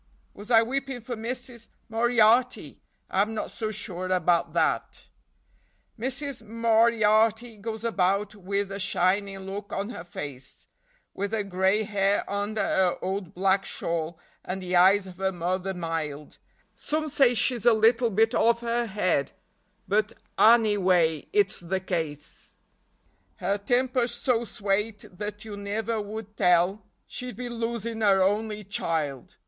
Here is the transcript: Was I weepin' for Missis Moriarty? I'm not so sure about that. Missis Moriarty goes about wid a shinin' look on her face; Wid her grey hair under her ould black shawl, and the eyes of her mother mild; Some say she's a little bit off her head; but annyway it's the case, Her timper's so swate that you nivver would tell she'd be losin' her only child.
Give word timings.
Was 0.33 0.49
I 0.49 0.63
weepin' 0.63 1.01
for 1.01 1.15
Missis 1.15 1.67
Moriarty? 1.87 2.79
I'm 3.11 3.35
not 3.35 3.51
so 3.51 3.69
sure 3.69 4.07
about 4.07 4.53
that. 4.53 5.09
Missis 5.95 6.41
Moriarty 6.41 7.59
goes 7.59 7.83
about 7.83 8.33
wid 8.33 8.71
a 8.71 8.79
shinin' 8.79 9.45
look 9.45 9.71
on 9.71 9.89
her 9.89 10.03
face; 10.03 10.65
Wid 11.13 11.33
her 11.33 11.43
grey 11.43 11.83
hair 11.83 12.27
under 12.27 12.63
her 12.63 12.97
ould 13.05 13.35
black 13.35 13.63
shawl, 13.63 14.17
and 14.43 14.63
the 14.63 14.75
eyes 14.75 15.05
of 15.05 15.17
her 15.17 15.31
mother 15.31 15.71
mild; 15.75 16.39
Some 16.73 17.07
say 17.07 17.35
she's 17.35 17.67
a 17.67 17.71
little 17.73 18.09
bit 18.09 18.33
off 18.33 18.61
her 18.61 18.87
head; 18.87 19.33
but 19.87 20.13
annyway 20.35 21.27
it's 21.31 21.59
the 21.59 21.79
case, 21.79 22.57
Her 23.35 23.59
timper's 23.59 24.15
so 24.15 24.45
swate 24.45 25.19
that 25.19 25.45
you 25.45 25.55
nivver 25.55 26.01
would 26.01 26.35
tell 26.35 26.87
she'd 27.05 27.35
be 27.37 27.49
losin' 27.49 28.01
her 28.01 28.23
only 28.23 28.63
child. 28.63 29.37